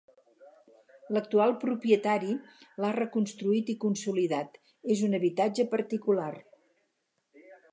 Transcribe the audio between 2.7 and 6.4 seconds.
l'ha reconstruït i consolidat, és un habitatge particular.